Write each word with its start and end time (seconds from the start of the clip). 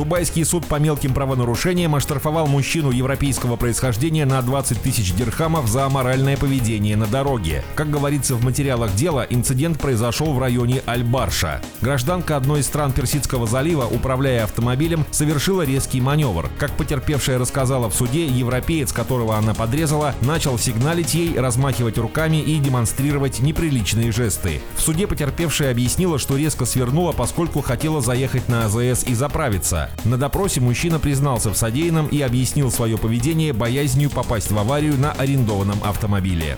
Дубайский 0.00 0.46
суд 0.46 0.64
по 0.64 0.76
мелким 0.76 1.12
правонарушениям 1.12 1.94
оштрафовал 1.94 2.46
мужчину 2.46 2.90
европейского 2.90 3.56
происхождения 3.56 4.24
на 4.24 4.40
20 4.40 4.80
тысяч 4.80 5.12
дирхамов 5.12 5.68
за 5.68 5.84
аморальное 5.84 6.38
поведение 6.38 6.96
на 6.96 7.06
дороге. 7.06 7.62
Как 7.74 7.90
говорится 7.90 8.34
в 8.34 8.42
материалах 8.42 8.94
дела, 8.94 9.26
инцидент 9.28 9.78
произошел 9.78 10.32
в 10.32 10.38
районе 10.38 10.82
Аль-Барша. 10.86 11.60
Гражданка 11.82 12.38
одной 12.38 12.60
из 12.60 12.66
стран 12.66 12.92
Персидского 12.92 13.46
залива, 13.46 13.84
управляя 13.84 14.44
автомобилем, 14.44 15.04
совершила 15.10 15.66
резкий 15.66 16.00
маневр. 16.00 16.48
Как 16.58 16.70
потерпевшая 16.78 17.38
рассказала 17.38 17.90
в 17.90 17.94
суде, 17.94 18.24
европеец, 18.24 18.94
которого 18.94 19.36
она 19.36 19.52
подрезала, 19.52 20.14
начал 20.22 20.58
сигналить 20.58 21.12
ей, 21.12 21.38
размахивать 21.38 21.98
руками 21.98 22.38
и 22.38 22.58
демонстрировать 22.58 23.40
неприличные 23.40 24.12
жесты. 24.12 24.62
В 24.76 24.80
суде 24.80 25.06
потерпевшая 25.06 25.72
объяснила, 25.72 26.18
что 26.18 26.38
резко 26.38 26.64
свернула, 26.64 27.12
поскольку 27.12 27.60
хотела 27.60 28.00
заехать 28.00 28.48
на 28.48 28.64
АЗС 28.64 29.04
и 29.04 29.12
заправиться. 29.12 29.89
На 30.04 30.16
допросе 30.16 30.60
мужчина 30.60 30.98
признался 30.98 31.50
в 31.50 31.56
содеянном 31.56 32.06
и 32.08 32.20
объяснил 32.20 32.70
свое 32.70 32.96
поведение 32.96 33.52
боязнью 33.52 34.10
попасть 34.10 34.50
в 34.50 34.58
аварию 34.58 34.98
на 34.98 35.12
арендованном 35.12 35.78
автомобиле. 35.84 36.56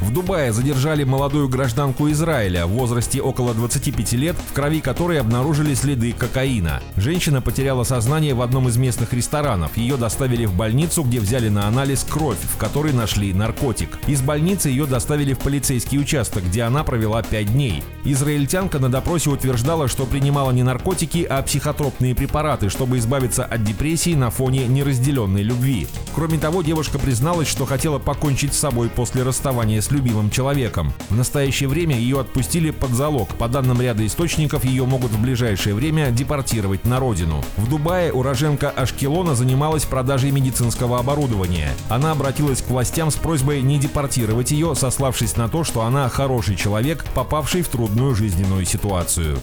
В 0.00 0.12
Дубае 0.12 0.52
задержали 0.52 1.04
молодую 1.04 1.48
гражданку 1.48 2.10
Израиля 2.10 2.66
в 2.66 2.70
возрасте 2.70 3.20
около 3.20 3.52
25 3.52 4.12
лет, 4.12 4.36
в 4.50 4.54
крови 4.54 4.80
которой 4.80 5.20
обнаружили 5.20 5.74
следы 5.74 6.12
кокаина. 6.12 6.80
Женщина 6.96 7.42
потеряла 7.42 7.84
сознание 7.84 8.32
в 8.32 8.40
одном 8.40 8.68
из 8.68 8.76
местных 8.78 9.12
ресторанов. 9.12 9.76
Ее 9.76 9.96
доставили 9.96 10.46
в 10.46 10.54
больницу, 10.54 11.02
где 11.02 11.20
взяли 11.20 11.50
на 11.50 11.68
анализ 11.68 12.06
кровь, 12.08 12.38
в 12.40 12.56
которой 12.56 12.92
нашли 12.92 13.34
наркотик. 13.34 13.98
Из 14.06 14.22
больницы 14.22 14.70
ее 14.70 14.86
доставили 14.86 15.34
в 15.34 15.40
полицейский 15.40 15.98
участок, 15.98 16.44
где 16.44 16.62
она 16.62 16.84
провела 16.84 17.22
5 17.22 17.52
дней. 17.52 17.82
Израильтянка 18.04 18.78
на 18.78 18.88
допросе 18.88 19.28
утверждала, 19.30 19.88
что 19.88 20.06
принимала 20.06 20.52
не 20.52 20.62
наркотики, 20.62 21.26
а 21.28 21.42
психотропные 21.42 22.14
препараты, 22.18 22.68
чтобы 22.68 22.98
избавиться 22.98 23.44
от 23.44 23.62
депрессии 23.62 24.14
на 24.14 24.30
фоне 24.30 24.66
неразделенной 24.66 25.42
любви. 25.42 25.86
Кроме 26.18 26.36
того, 26.36 26.62
девушка 26.62 26.98
призналась, 26.98 27.46
что 27.46 27.64
хотела 27.64 28.00
покончить 28.00 28.52
с 28.52 28.58
собой 28.58 28.88
после 28.88 29.22
расставания 29.22 29.80
с 29.80 29.92
любимым 29.92 30.32
человеком. 30.32 30.92
В 31.10 31.14
настоящее 31.14 31.68
время 31.68 31.96
ее 31.96 32.18
отпустили 32.18 32.72
под 32.72 32.90
залог. 32.90 33.28
По 33.36 33.46
данным 33.46 33.80
ряда 33.80 34.04
источников, 34.04 34.64
ее 34.64 34.84
могут 34.84 35.12
в 35.12 35.22
ближайшее 35.22 35.76
время 35.76 36.10
депортировать 36.10 36.84
на 36.84 36.98
родину. 36.98 37.44
В 37.56 37.70
Дубае 37.70 38.12
уроженка 38.12 38.68
Ашкелона 38.68 39.36
занималась 39.36 39.84
продажей 39.84 40.32
медицинского 40.32 40.98
оборудования. 40.98 41.70
Она 41.88 42.10
обратилась 42.10 42.62
к 42.62 42.68
властям 42.68 43.12
с 43.12 43.14
просьбой 43.14 43.62
не 43.62 43.78
депортировать 43.78 44.50
ее, 44.50 44.74
сославшись 44.74 45.36
на 45.36 45.48
то, 45.48 45.62
что 45.62 45.82
она 45.82 46.08
хороший 46.08 46.56
человек, 46.56 47.04
попавший 47.14 47.62
в 47.62 47.68
трудную 47.68 48.16
жизненную 48.16 48.64
ситуацию. 48.64 49.38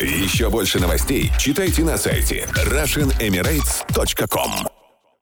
Еще 0.00 0.50
больше 0.50 0.80
новостей 0.80 1.30
читайте 1.38 1.84
на 1.84 1.96
сайте 1.96 2.48
RussianEmirates.com 2.66 4.77